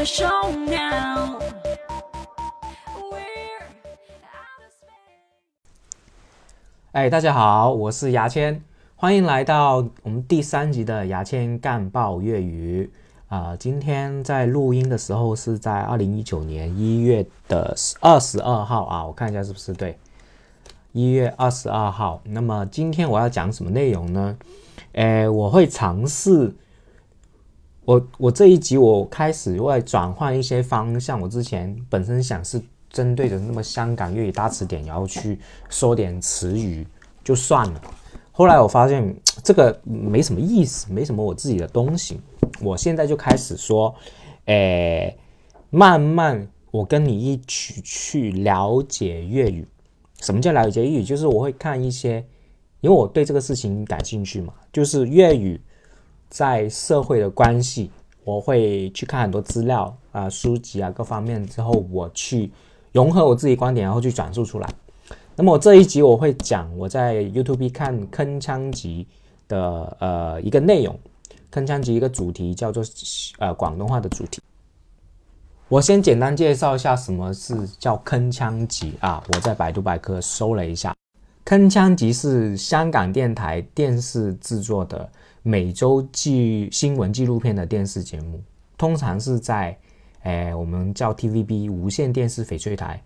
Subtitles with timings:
[0.00, 1.38] the show now.
[6.92, 8.62] 哎，大家好，我是牙签，
[8.96, 12.90] 欢迎来到我们第三集的牙签干爆粤语。
[13.28, 19.98] 啊、今天在录音的时候是在二零一九年一月的二十二号啊，我看一下是不是对，
[20.92, 22.22] 一月二十二号。
[22.24, 24.34] 那么今天我要讲什么内容呢？
[24.94, 26.54] 哎，我会尝试，
[27.90, 31.20] 我我这一集我开始会转换一些方向。
[31.20, 36.86] 我之前本身想是针对着那么香港粤语大词典，然后去说点词语
[37.24, 37.82] 就算了。
[38.30, 42.20] 后来我发现这个没什么意思，没什么我自己的东西。
[42.60, 43.92] 我现在就开始说，
[44.44, 45.18] 诶，
[45.70, 49.66] 慢慢我跟你一起去了解粤语。
[50.20, 51.02] 什么叫了解粤语？
[51.02, 52.24] 就是我会看一些，
[52.82, 55.60] 因为我对这个事情感兴趣嘛，就是粤语
[56.30, 57.90] 在社会的关系，
[58.24, 62.50] 我会去看很多资料啊、书籍啊各方面之后，我去
[62.92, 64.68] 融合我自己观点，然后去转述出来。
[65.36, 69.06] 那么我这一集我会讲我在 YouTube 看铿锵集
[69.48, 70.98] 的呃一个内容，
[71.52, 72.84] 铿锵集一个主题叫做
[73.38, 74.40] 呃广东话的主题。
[75.68, 80.94] 我先简单介绍一下什么是叫铿锵集啊，我在百度百科搜了一下，
[81.44, 85.08] 铿锵集是香港电台电视制作的
[85.42, 88.42] 每周记新闻纪录片的电视节目，
[88.76, 89.76] 通常是在
[90.24, 93.02] 诶我们叫 TVB 无线电视翡翠台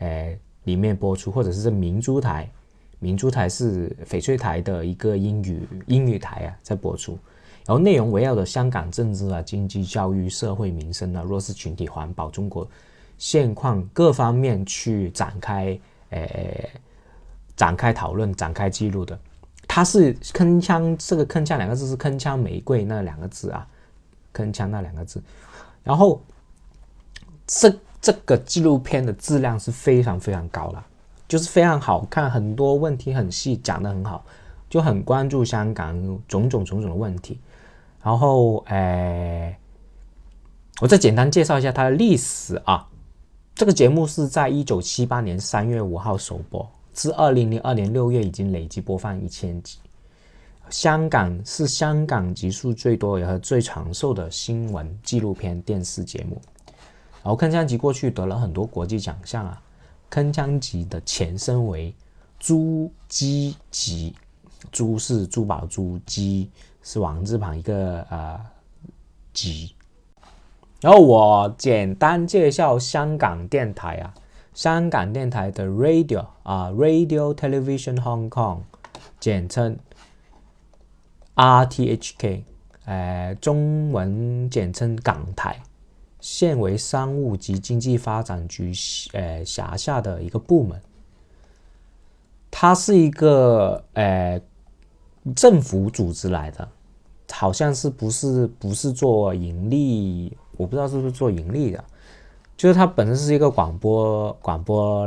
[0.00, 2.50] 诶里面播出，或者是明珠台，
[2.98, 7.18] 明珠台是翡翠台的一个英语英语台啊，在播出。
[7.66, 12.68] 然后内容围绕着香港政治啊、经济、教育、社会民生啊、弱势群体、环保、中国
[13.16, 15.78] 现况各方面去展开，
[16.10, 16.68] 诶、
[17.56, 19.18] 展开讨论、展开记录的。
[19.68, 23.64] 它是铿锵，这个铿锵两个字是铿锵玫瑰那两个字啊，
[24.34, 25.22] 铿锵那两个字。
[25.84, 26.20] 然后
[27.46, 30.84] 这这个纪录片的质量是非常非常高了，
[31.28, 34.24] 就是非常好看，很多问题很细，讲得很好，
[34.68, 35.94] 就很关注香港
[36.26, 37.38] 种种种种的问题。
[38.02, 39.56] 然后，诶，
[40.80, 42.88] 我再简单介绍一下它的历史啊。
[43.54, 46.66] 这个节目是在一九七八年三月五号首播，
[46.98, 49.78] 自二零零二年六月已经累计播放一千集。
[50.68, 56.42] 香港是香港集数最多也和最长寿的新闻纪录片电视节目。
[57.22, 59.62] 然后铿锵集过去得了很多国际奖项啊。
[60.10, 61.94] 铿锵集的前身为
[62.36, 64.16] 珠玑集，
[64.72, 66.48] 珠是珠宝珠，玑
[66.82, 68.40] 是王字旁一个呃
[69.32, 69.72] 集。
[70.80, 74.12] 然后我简单介绍香港电台啊，
[74.58, 78.62] 香港电台的 Radio 啊，Radio Television Hong Kong，
[79.20, 79.78] 简称
[81.36, 82.42] RTHK，
[82.84, 85.62] 呃，中文简称港台，
[86.18, 88.72] 现为商务及经济发展局
[89.12, 90.82] 呃辖下的一个部门。
[92.50, 94.42] 它是一个呃
[95.36, 96.68] 政府组织来的，
[97.30, 101.84] 好像是不是不是做盈利，我不知道是不是做盈利的，
[102.58, 105.06] 就是它本身是一个广播广播，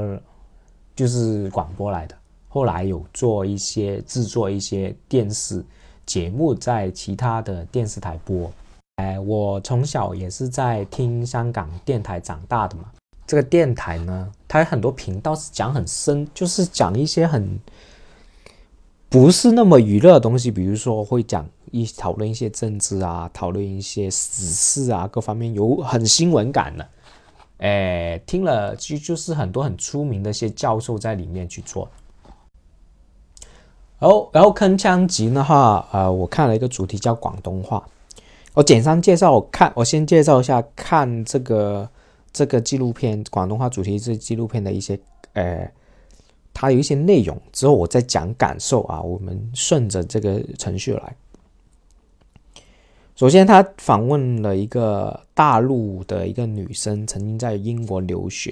[0.95, 2.15] 就是广播来的。
[2.47, 5.61] 后来有做一些制作一些电视
[6.05, 8.49] 节目，在其他的电视台播。
[8.95, 12.85] 哎，我从小也是在听香港电台长大的嘛。
[13.27, 17.59] 这个电台呢，它有很多频道是讲很深，就是讲一些很
[19.09, 26.87] 不是那么娱乐的东西，比如说会讲一讨论一些政治啊，讨论一些时事啊，各方面有很新闻感的。
[27.61, 31.87] 哎，听了就就是很多很出名的一些教授在里面去做。
[33.99, 37.87] 然后，然后铿锵集的话，呃，我看了一个主题叫广东话。
[38.55, 41.87] 我简单介绍，我看我先介绍一下看这个
[42.33, 44.99] 这个纪录片广东话主题这纪录片的一些
[45.33, 45.71] 呃，
[46.51, 48.99] 它有一些内容，之后我再讲感受啊。
[48.99, 51.15] 我们顺着这个程序来。
[53.21, 58.51] 首先，他访问了一个大陆的一个女生，曾经在英国留学，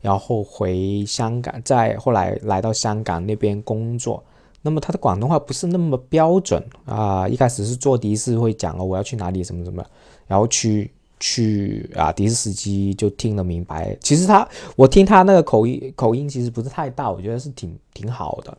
[0.00, 4.24] 然后回香港，再后来来到香港那边工作。
[4.62, 9.84] 那么他的广东话不是那么标准啊，一开始是坐的士会讲哦，我要去哪里什么什么，
[10.26, 10.90] 然后去
[11.20, 13.94] 去啊，的士司机就听得明白。
[14.00, 18.56] 其实他我听他那个口音口音其实不是太大，我觉得是挺挺好的。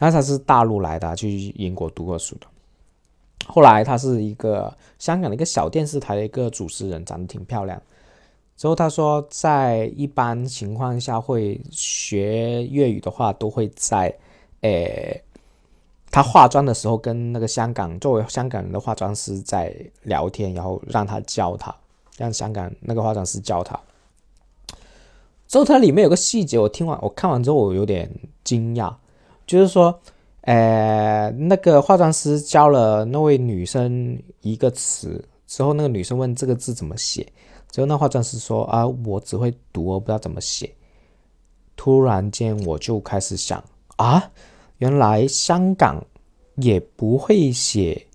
[0.00, 2.48] 那他是大陆来的，去英国读过书的。
[3.48, 7.82] 后来他是一个香港的一个小电视台的一个主持人，长得挺漂亮。
[8.56, 14.14] 之后他说，在一般情况下会学粤语的话，都会在。
[14.62, 15.22] 诶，
[16.10, 19.72] 他化妆的时候跟那个香港作为香港人的化妆师在
[20.02, 21.72] 聊天，然后让他教他，
[22.16, 23.78] 让香港那个化妆师教他。
[25.46, 28.10] 之后它里面有个细节，我听完我看完之后我有点
[28.42, 28.92] 惊讶，
[29.46, 30.00] 就是说，
[30.48, 37.30] 呃，那个化妆师教了那位女生一个词之后，那个女生问这个字怎么写，
[37.70, 40.72] 之后那化妆师说啊，我只会读，我不知道怎么写。
[41.76, 43.62] 突然间我就开始想
[43.96, 44.30] 啊，
[44.78, 46.02] 原来香港
[46.56, 48.06] 也不会写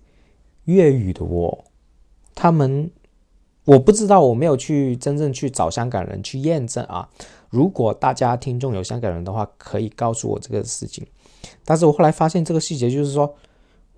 [0.64, 1.64] 粤语的哦，
[2.34, 2.90] 他们。
[3.66, 7.08] 我不知道，我没有去真正去找香港人去验证啊。
[7.48, 11.06] 如果大家听众有香港人的话，可以告诉我这个事情。
[11.64, 13.34] 但是我后来发现这个细节，就是说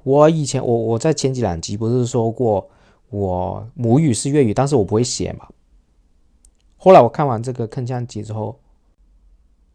[0.03, 2.71] 我以前我我在前几两集不是说过
[3.11, 5.49] 我母语是粤语，但是我不会写嘛。
[6.77, 8.61] 后来我看完这个铿锵集之后，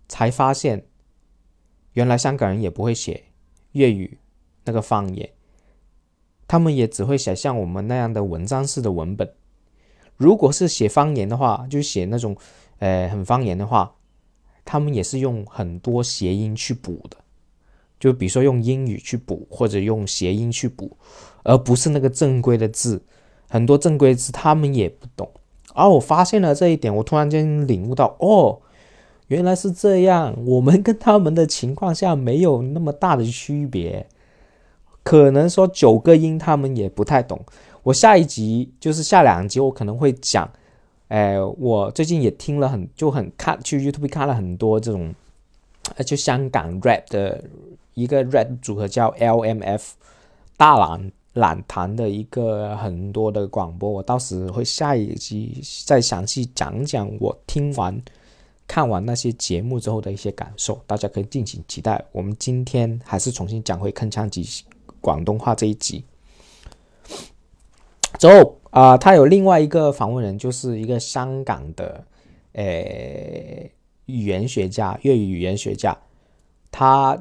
[0.08, 0.86] 才发现
[1.94, 3.24] 原来香港人也不会写
[3.72, 4.18] 粤语
[4.64, 5.30] 那个方言，
[6.48, 9.34] 他们也只会写像我们那样的文章式的文本。
[10.18, 12.38] 如果是写方言的话，就写那种，
[12.78, 13.96] 呃，很方言的话，
[14.64, 17.18] 他们也是用很多谐音去补的，
[18.02, 20.98] 就比如说用英语去补，或者用谐音去补，
[21.44, 23.00] 而不是那个正规的字。
[23.48, 25.30] 很多正规字他们也不懂。
[25.76, 28.60] 而我发现了这一点，我突然间领悟到，哦，
[29.28, 30.36] 原来是这样。
[30.46, 34.08] 我们跟他们的情况下没有那么大的区别，
[35.04, 37.40] 可能说九个音他们也不太懂。
[37.84, 40.52] 我下一集就是下两集，我可能会讲，
[41.10, 45.14] 哎，我最近也听了很就很看去 YouTube 看了很多这种，
[45.96, 47.44] 呃，就香港 rap 的
[47.94, 49.82] 一个 rap 组合叫 LMF
[50.58, 58.02] 大懒懒谈的一个很多的广播，我到时会下一集再详细讲讲我听完
[58.68, 62.04] 看完那些节目之后的一些感受，大家可以敬请期待。
[62.12, 64.46] 我们今天还是重新讲回铿锵集
[65.00, 66.04] 广东话这一集。
[68.20, 72.06] 之后啊，他有另外一个访问人，就是一个香港的，
[72.54, 73.72] 诶，
[74.06, 75.98] 语言学家，粤语语言学家，
[76.70, 77.18] 他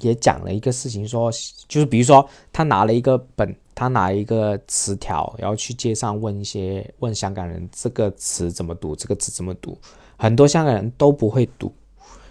[0.00, 1.30] 也讲了一个事情，说
[1.68, 9.78] 就是比如说他拿了一个本，他拿一个词条，然后去街上问一些问香港人这个词怎么读，这个词怎么读，
[10.16, 11.72] 很多香港人都不会读，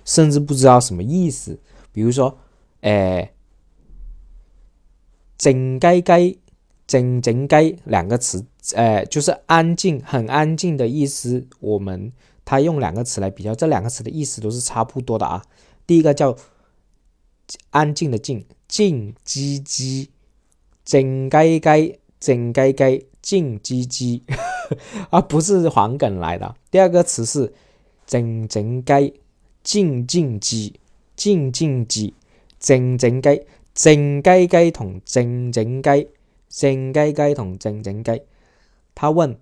[0.04, 1.60] 甚至不知道什么意思。
[1.92, 2.38] 比如说，
[2.82, 3.34] 诶，
[5.38, 6.40] 静鸡鸡。
[6.88, 8.46] 整整该两个词，
[8.76, 11.48] 呃，就是安静，很安静的意思。
[11.60, 12.14] 我们
[12.46, 15.42] 他用两个词来比较，这两个词的意思都是差不多的啊。
[15.88, 16.38] 第一个叫
[17.70, 20.08] 安静的静，静唧唧，
[20.84, 24.22] 整鸡鸡，整鸡鸡，静唧唧，
[25.10, 26.56] 而不是黄梗来的。
[26.72, 27.54] 第二个词是
[28.06, 29.14] 整整鸡，
[29.64, 30.80] 静静鸡，
[31.16, 32.14] 静静鸡，
[32.60, 33.42] 整整鸡，
[33.74, 36.06] 整鸡鸡同整整该。
[36.48, 38.22] 静鸡鸡同静静鸡，
[38.94, 39.38] 他问，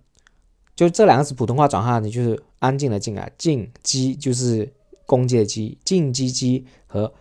[0.75, 4.73] 就这两个词普通话转化的就是安静的静啊，静鸡就是
[5.05, 7.13] 公鸡的鸡，静鸡鸡和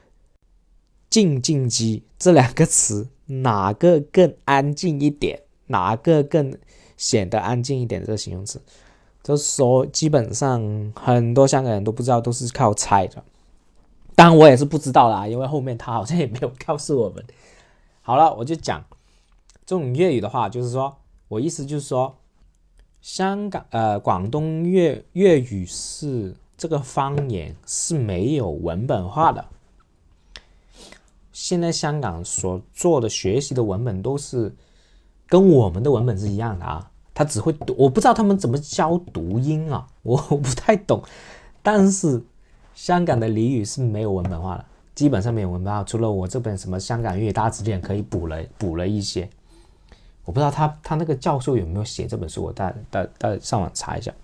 [1.12, 5.42] 静静鸡这两个词哪个更安静一点？
[5.66, 6.56] 哪个更
[6.96, 8.00] 显得安静一点？
[8.00, 8.58] 这个形容词，
[9.22, 13.22] 就是说基本上很多香港人都不知道，都是靠猜的。
[14.14, 17.22] 当然我也是不知道啦，因为后面他好像也没有告诉我们。
[18.00, 18.82] 好了，我就讲。
[19.66, 20.96] 这种粤语的话，就是说
[21.28, 22.16] 我意思就是说，
[23.02, 29.44] 香港呃广东粤粤语是这个方言是没有文本化的。
[31.42, 34.54] 现在香港所做的学习的文本都是
[35.28, 41.02] 跟我们的文本是一样的啊，他只会读，我不知道他们怎么教读音啊， 我不太懂。
[41.60, 42.22] 但是
[42.76, 49.28] 香港的俚语是没有文本化的，基本上没有文本化，除了我这本什么香港粤语大词典可以补了补了一些。
[50.24, 54.14] 我不知道他他那个教授有没有写这本书，我大大大上网查一下。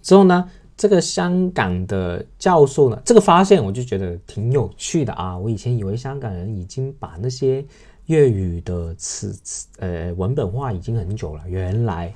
[0.00, 5.36] 之后呢，这个香港的教授呢，这个发现我就觉得挺有趣的啊！
[5.36, 7.62] 我以前以为香港人已经把那些
[8.06, 12.10] 粤语的词词呃文本化已经很久了，原来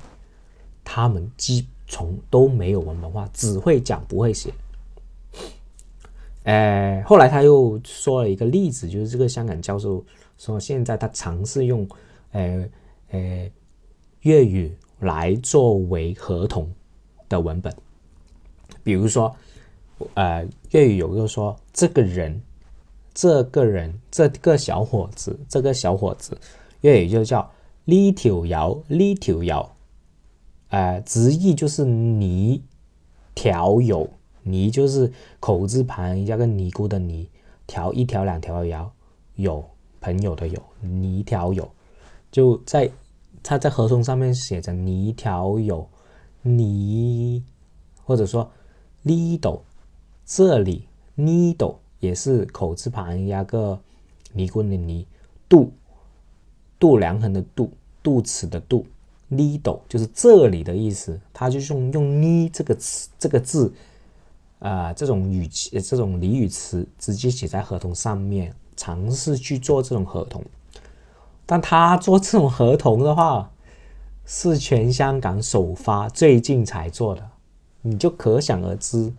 [0.83, 4.51] 他们基从都没有文本化，只会讲不会写。
[6.41, 10.03] 呃，后来他又说了一个例子，就是这个香港教授
[10.39, 11.87] 说，现在他尝试用。
[12.31, 12.67] 呃
[13.11, 13.47] 呃，
[14.21, 16.67] 粤语来作为合同
[17.29, 17.71] 的文本，
[18.85, 19.35] 比如说，
[20.13, 22.39] 呃，粤语有个说这个人，
[23.15, 26.37] 这个人，这个小伙子，这个小伙子，
[26.81, 27.51] 粤语就叫
[27.85, 29.69] 呢条友，呢条友，
[30.69, 32.63] 呃，直译就是你
[33.33, 34.07] 条友，
[34.43, 37.27] 你就是口字旁加个尼姑的尼，
[37.65, 38.93] 条一条两条的条，
[39.33, 39.65] 有
[39.99, 41.67] 朋友的有，你条友。
[42.31, 42.91] 就在
[43.41, 45.89] 他在合同上面写着你条友，
[46.43, 47.43] 你
[48.03, 48.51] 或者说
[49.05, 49.61] needle
[50.25, 53.79] 这里 needle 也是口字旁加个
[54.33, 55.05] 尼棍的尼，
[55.47, 55.71] 度
[56.79, 57.71] 度量衡的度，
[58.01, 58.85] 度尺的度
[59.31, 63.73] needle 就是这里的意思，他就用用呢这个词这个字。
[64.59, 70.43] 啊、这种语气、这种俚语词直接写在合同上面，尝试去做这种合同。
[71.45, 73.51] 但他做这种合同的话，
[74.25, 77.29] 是全香港首发，最近才做的，
[77.87, 79.13] 你就可想而知，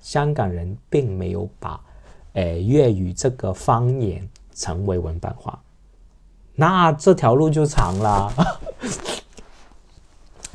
[0.00, 1.80] 香港人并没有把，
[2.34, 5.58] 诶、粤语这个方言成为文本化，
[6.54, 8.32] 那这条路就长啦。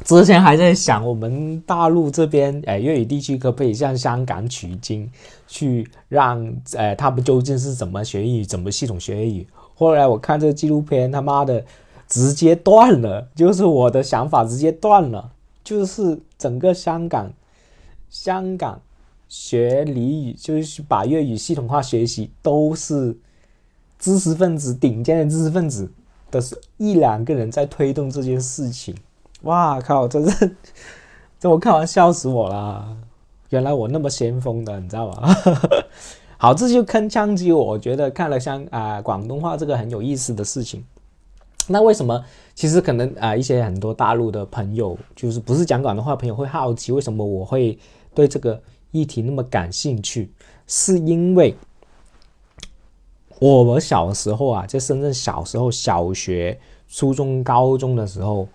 [0.05, 5.11] 之前还在想，我们大陆这边，呃，粤语地区可不可以向香港取经，
[5.47, 9.47] 去让，呃，他们究竟是怎么学粤语，怎么系统学粤语？
[9.75, 11.61] 后来我看这个纪录片，他妈的，
[12.07, 15.29] 直接断了，就是我的想法直接断了，
[15.61, 17.29] 就是整个香港，
[18.09, 18.81] 香港
[19.27, 23.17] 学俚语，就是把粤语系统化学习，都是
[23.99, 25.91] 知识分子顶尖的知识分子
[26.31, 28.95] 的是一两个人在推动这件事情。
[29.43, 30.07] 哇靠！
[30.07, 30.55] 真是，
[31.39, 32.97] 这我看完笑死我了！
[33.49, 35.35] 原来我那么先锋的，你知道吗？
[36.37, 37.63] 好，这就铿锵击我。
[37.63, 40.83] 我觉得看了香啊、广东话这个很有意思的事情。
[41.67, 42.23] 那为什么？
[42.55, 47.77] 其实可能啊、一些很多大陆的朋友，就是不是讲广东话的朋友会好奇，为什么我会
[48.17, 48.59] 对这个
[48.89, 50.31] 议题那么感兴趣？
[50.65, 51.55] 是因为
[53.37, 58.47] 我们小时候啊，在深圳小时候，小学、初中、高中的时候。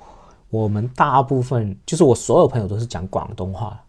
[0.50, 3.82] 我们大部分就是我所有朋友都是讲广东话。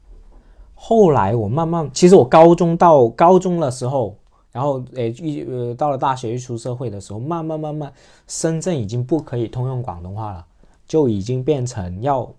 [0.73, 4.15] 后来我慢慢，其实我高中到高中的时候，
[4.49, 7.91] 然后诶一呃到了大学一出社会的时候，慢慢慢慢，
[8.27, 10.45] 深圳已经不可以通用广东话了，
[10.87, 12.33] 就已经变成要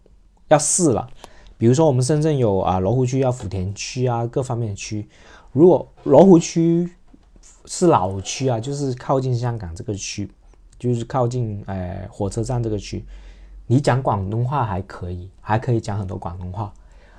[0.49, 1.07] 要试了。
[1.64, 5.09] 比如说我们深圳有啊罗湖区、啊福田区啊各方面的区，
[5.50, 6.87] 如果罗湖区
[7.64, 10.30] 是老区啊，就是靠近香港这个区，
[10.78, 13.02] 就是靠近呃火车站这个区。
[13.66, 16.71] 你讲广东话还可以，还可以讲很多广东话。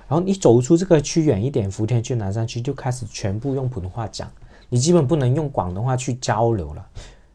[0.06, 4.30] 然后你走出这个区远一点，福田区、南山区就开始全部用普通话讲，
[4.68, 6.86] 你基本不能用广东话去交流了。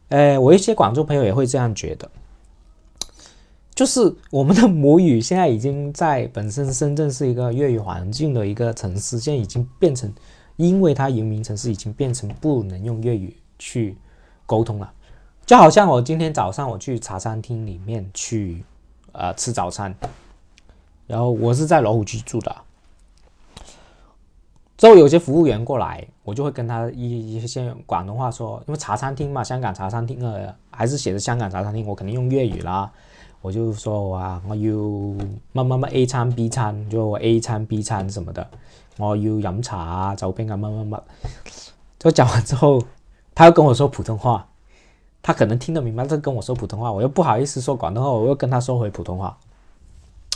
[0.08, 2.10] 呃，我一些广州朋友也会这样觉得，
[3.74, 10.12] 就是我们的母语现在已经在本身深圳是一个粤语环境的一个城市，现在已经变成，
[10.56, 13.96] 因为它移民城市已经变成不能用粤语去
[14.46, 14.92] 沟通了。
[15.46, 18.64] 就好像我今天早上我去茶餐厅里面去。
[19.14, 19.94] 呃，吃早餐，
[21.06, 22.56] 然后我是在罗湖区住的。
[24.78, 32.90] 之后有些服务员过来，我就会跟他一一些广东话说，因为茶餐厅嘛，香港茶餐厅呃还是写着香港茶餐厅，我肯定用粤语啦。
[33.42, 35.16] 我就說話我要乜
[35.52, 38.48] 乜乜 A 餐 B 餐，就 A 餐 B 餐什麼的，
[38.98, 41.00] 我要飲茶啊、走冰啊、乜乜乜。
[41.98, 42.82] 就講完之後，
[43.34, 44.46] 他又跟我说普通話，
[45.20, 49.36] 他可能聽得明白，他跟我说普通話，我又不好意思說廣東話，我又跟他說回普通話，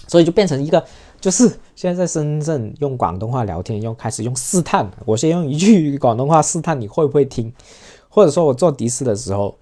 [0.08, 0.84] 所以就變成一個，
[1.20, 7.52] 就是現在在深圳用廣東話聊天，又開始用試探，我先用一句廣東話試探你會不會聽，
[8.08, 9.56] 或者說我做的士的時候，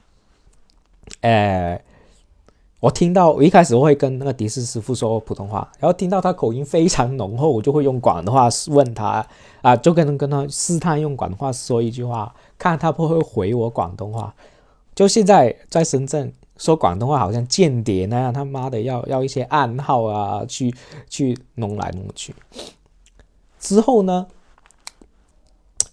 [1.21, 1.81] 誒。
[2.85, 9.27] 我听到我一开始我會跟那个的士师傅说普通话，然后听到他口音非常浓厚，我就会用广东话问他
[9.63, 14.35] 啊，就跟跟他试探用广东话说一句话，看他会不会回我广东话。
[14.95, 20.75] 就现在在深圳说广东话，好像间谍那样，他妈的要要一些暗号啊，去
[21.09, 22.35] 去弄来弄去。
[23.59, 24.27] 之后呢，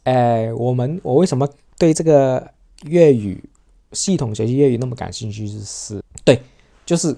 [0.04, 2.52] 哎，我们我为什么对这个
[2.84, 3.42] 粤语
[3.94, 5.48] 系统学习粤语那么感兴趣？
[5.48, 6.42] 就是对。
[6.86, 7.16] 就是，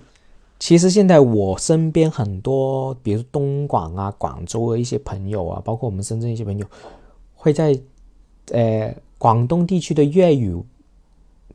[0.60, 6.66] 其实现在我身边很多，比如东莞啊、广州的一些朋友啊，包括我们深圳一些朋友，
[7.34, 7.80] 会在，
[8.52, 10.62] 呃，广东地区的粤语，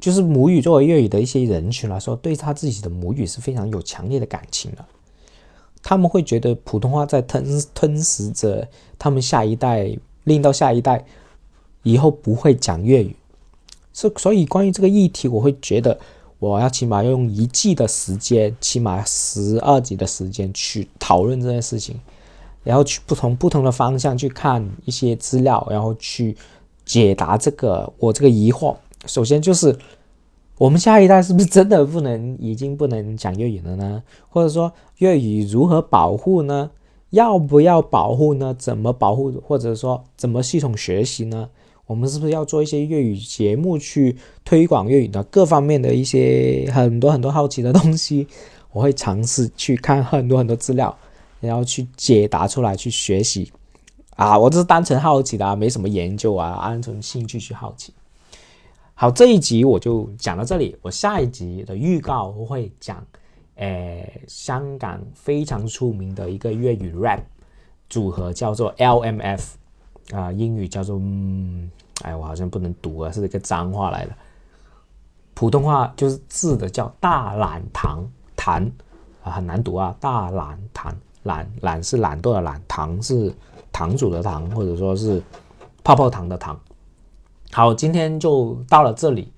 [0.00, 4.84] 就是母语作为粤语的一些人群来说，对他自己的母语是非常有强烈的感情的。
[5.82, 8.66] 他们会觉得普通话在吞吞噬着
[8.98, 11.04] 他们下一代，令到下一代
[11.82, 13.14] 以后不会讲粤语。
[13.92, 15.98] 所所以关于这个议题，我会觉得。
[16.38, 22.00] 我要起码要用一季的时间，起码十二集的时间去讨论这件事情，
[22.62, 26.36] 然后去不同不同的方向去看一些资料，然后去
[26.84, 28.76] 解答这个我这个疑惑。
[29.06, 29.76] 首先就是，
[30.58, 34.02] 我们下一代是不是真的不能已经不能讲粤语了呢？
[34.28, 36.70] 或者说粤语如何保护呢？
[37.10, 38.54] 要不要保护呢？
[38.58, 39.32] 怎么保护？
[39.44, 41.48] 或者说怎么系统学习呢？
[41.88, 44.14] 我们是不是要做一些粤语节目去
[44.44, 48.28] 推广粤语的各方面的一些很多很多好奇的东西？
[48.72, 50.94] 我会尝试去看很多很多资料，
[51.40, 53.50] 然后去解答出来，去学习。
[54.16, 57.94] 啊，我这是单纯好奇的、啊，没什么研究啊，单纯兴趣去好奇。
[58.92, 60.76] 好，这一集我就讲到这里。
[60.82, 63.02] 我下一集的预告我会讲，
[63.54, 67.20] 诶，香港非常出名的一个粤语 rap
[67.88, 69.40] 组合叫做 LMF，
[70.12, 71.70] 啊，英语叫做，嗯，
[72.02, 74.12] 哎，我好像不能读啊，是一个脏话来的。
[75.34, 78.04] 普通话就是字的叫大懒堂
[78.36, 78.70] 堂
[79.22, 83.32] 啊，很难读啊，大懒堂懒懒是懒惰的懒，堂是
[83.70, 85.22] 堂主的堂，或者说是
[85.84, 86.58] 泡泡糖的糖。
[87.52, 89.32] 好，今天就到了这里。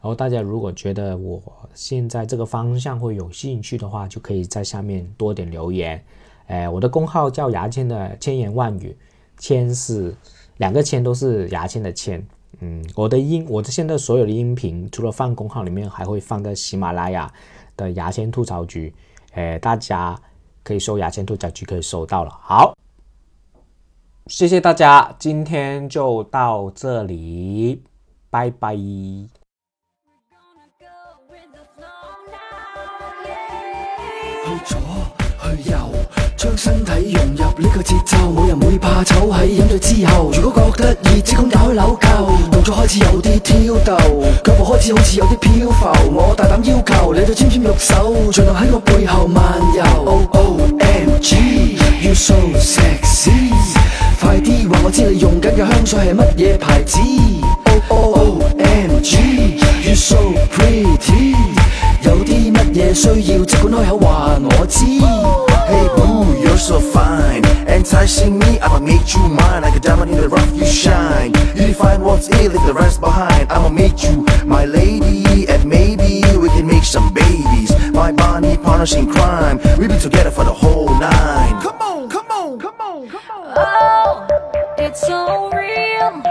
[0.00, 6.04] 然后大家如果觉得我现在这个方向会有兴趣的话，就可以在下面多点留言。
[6.46, 8.94] 哎，我的公号叫牙签的千言万语，
[9.38, 10.14] 签是
[10.56, 12.24] 两个签都是牙签的签。
[12.60, 17.32] 嗯，我的音，我的现在所有的音频，除了放公号里面，还会放在喜马拉雅
[17.76, 18.94] 的牙签吐槽局。
[19.32, 20.16] 哎，大家
[20.62, 22.30] 可以搜牙签吐槽局，可以搜到了。
[22.40, 22.76] 好。
[24.28, 27.82] 谢谢大家，今天就到这里，
[28.30, 28.74] 拜拜。
[35.44, 35.76] 去游，
[36.38, 40.30] 将，身體融入呢個節奏，冇人會怕醜喺飲醉之後。
[40.32, 43.98] 如果覺得熱，即管打開紐扣，動作開始有啲挑逗，
[44.42, 46.14] 腳步開始好似有啲漂浮。
[46.14, 49.84] 我大膽要求你對纖纖玉手，尽量喺我背後漫遊。
[50.06, 53.52] O O M G，You so sexy，
[54.20, 56.98] 快啲話我知你用緊嘅香水係乜嘢牌子。
[57.88, 60.16] O O M G，You so
[60.50, 61.34] pretty。
[62.03, 64.85] 有啲乜嘢需要，即管开口话我知。
[65.69, 67.43] Hey boo, you're so fine.
[67.67, 69.61] Enticing me, I'ma make you mine.
[69.61, 71.31] Like a diamond in the rough, you shine.
[71.55, 73.51] You define what's it, leave the rest behind.
[73.51, 77.71] I'ma make you my lady, and maybe we can make some babies.
[77.93, 79.59] My Bonnie partners in crime.
[79.77, 81.61] We be together for the whole nine.
[81.61, 83.53] Come on, come on, come on, come on.
[83.55, 84.25] Oh,
[84.77, 86.23] it's so real.